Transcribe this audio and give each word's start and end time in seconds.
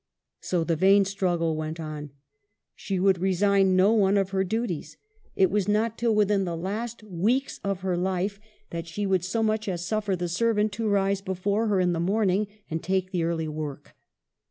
So 0.39 0.63
the 0.63 0.75
vain 0.75 1.05
struggle 1.05 1.55
went 1.55 1.79
on. 1.79 2.09
She 2.73 2.99
would 2.99 3.19
resign 3.19 3.75
no 3.75 3.93
one 3.93 4.17
of 4.17 4.31
her 4.31 4.43
duties, 4.43 4.97
and 5.35 5.43
it 5.43 5.51
was 5.51 5.67
not 5.67 5.95
till 5.95 6.13
302 6.15 6.33
EMILY 6.33 6.45
BRONTE. 6.45 6.45
within 6.45 6.45
the 6.63 6.67
last 6.73 7.03
weeks 7.03 7.59
of 7.63 7.81
her 7.81 7.95
life 7.95 8.39
that 8.71 8.87
she 8.87 9.05
would 9.05 9.23
so 9.23 9.43
much 9.43 9.67
as 9.69 9.85
suffer 9.85 10.15
the 10.15 10.27
servant 10.27 10.71
to 10.71 10.89
rise 10.89 11.21
before 11.21 11.67
her 11.67 11.79
in 11.79 11.93
the 11.93 11.99
morning 11.99 12.47
and 12.67 12.81
take 12.81 13.11
the 13.11 13.23
early 13.23 13.47
work. 13.47 13.93